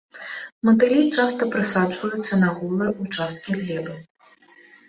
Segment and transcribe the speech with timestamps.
[0.69, 3.95] Матылі часта прысаджваюцца на голыя ўчасткі глебы.